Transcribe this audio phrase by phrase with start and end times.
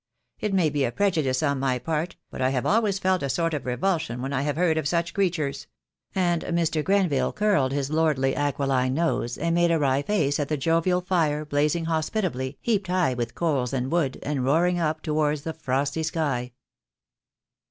[0.39, 3.53] It may be a prejudice on my part, but I have always felt a sort
[3.53, 4.65] of revulsion when I 214 THE DAY WILL COME.
[4.65, 5.67] have heard of such creatures,"
[6.15, 6.83] and Mr.
[6.83, 11.45] Grenville curled his lordly aquiline nose, and made a wry face at the jovial fire,
[11.45, 16.53] blazing hospitably, heaped high with coals and wood, and roaring up towards the frosty sky.